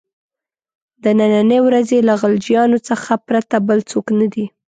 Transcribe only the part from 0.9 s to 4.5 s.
د نني ورځې له غلجیانو څخه پرته بل څوک نه دي.